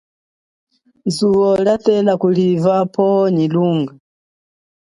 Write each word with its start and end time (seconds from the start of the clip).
Zuwo 1.15 1.49
lia 1.63 1.75
tela 1.85 2.13
kuliva 2.21 2.75
pwowo 2.93 3.23
nyi 3.35 3.45
lunga. 3.53 3.93